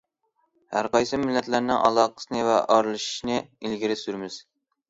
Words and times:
ھەر 0.77 0.87
قايسى 0.95 1.19
مىللەتلەرنىڭ 1.25 1.83
ئالاقىسىنى 1.89 2.41
ۋە 2.49 2.57
ئارىلىشىشىنى 2.77 3.39
ئىلگىرى 3.45 4.03
سۈرىمىز. 4.05 4.43